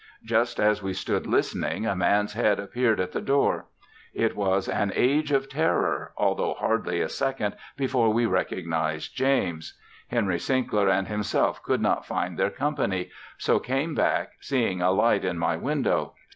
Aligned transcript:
Just 0.23 0.59
as 0.59 0.81
we 0.81 0.93
stood 0.93 1.27
listening, 1.27 1.85
a 1.85 1.95
man's 1.95 2.33
head 2.33 2.59
appeared 2.59 2.99
at 2.99 3.11
the 3.11 3.21
door. 3.21 3.67
It 4.15 4.35
was 4.35 4.67
an 4.67 4.91
age 4.95 5.31
of 5.31 5.47
terror, 5.47 6.11
altho' 6.19 6.55
hardly 6.55 7.01
a 7.01 7.07
second 7.07 7.55
before 7.77 8.09
we 8.11 8.25
recognized 8.25 9.15
James. 9.15 9.77
Henry 10.07 10.39
Sinkler 10.39 10.89
and 10.89 11.07
himself 11.07 11.61
could 11.61 11.81
not 11.83 12.03
find 12.07 12.35
their 12.35 12.49
company, 12.49 13.11
so 13.37 13.59
came 13.59 13.93
back 13.93 14.31
seeing 14.39 14.81
a 14.81 14.89
light 14.89 15.23
in 15.23 15.37
my 15.37 15.55
window. 15.55 16.15